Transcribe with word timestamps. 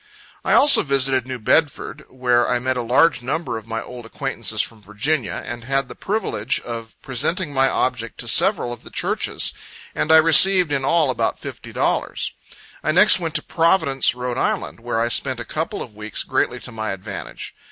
I 0.43 0.53
also 0.53 0.81
visited 0.81 1.27
New 1.27 1.37
Bedford, 1.37 2.05
where 2.09 2.49
I 2.49 2.57
met 2.57 2.75
a 2.75 2.81
large 2.81 3.21
number 3.21 3.55
of 3.55 3.67
my 3.67 3.83
old 3.83 4.03
acquaintances 4.03 4.59
from 4.59 4.81
Virginia, 4.81 5.43
and 5.45 5.65
had 5.65 5.87
the 5.87 5.93
privilege 5.93 6.59
of 6.61 6.99
presenting 7.03 7.53
my 7.53 7.69
object 7.69 8.17
to 8.21 8.27
several 8.27 8.73
of 8.73 8.81
the 8.81 8.89
Churches, 8.89 9.53
and 9.93 10.11
I 10.11 10.17
received 10.17 10.71
in 10.71 10.83
all 10.83 11.11
about 11.11 11.39
$50. 11.39 12.31
I 12.83 12.91
next 12.91 13.19
went 13.19 13.35
to 13.35 13.43
Providence, 13.43 14.15
Rhode 14.15 14.39
Island, 14.39 14.79
where 14.79 14.99
I 14.99 15.07
spent 15.07 15.39
a 15.39 15.45
couple 15.45 15.83
of 15.83 15.93
weeks 15.93 16.23
greatly 16.23 16.59
to 16.61 16.71
my 16.71 16.93
advantage. 16.93 17.53